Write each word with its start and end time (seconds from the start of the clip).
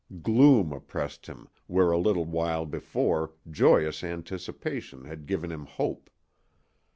Gloom 0.23 0.73
oppressed 0.73 1.27
him 1.27 1.47
where 1.67 1.91
a 1.91 1.97
little 1.99 2.25
while 2.25 2.65
before 2.65 3.33
joyous 3.47 4.03
anticipation 4.03 5.05
had 5.05 5.27
given 5.27 5.51
him 5.51 5.67
hope. 5.67 6.09